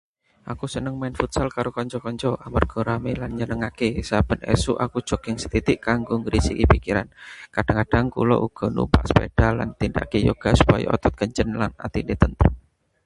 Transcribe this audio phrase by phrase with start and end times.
[0.53, 3.89] Aku seneng main futsal karo kanca-kanca, amarga rame lan nyenengake.
[4.09, 7.07] Saben esuk aku jogging sethithik kanggo ngresiki pikiran.
[7.55, 12.53] Kadhang-kadhang kula uga numpak sepeda lan nindakake yoga supaya otot kenceng lan atine tentrem.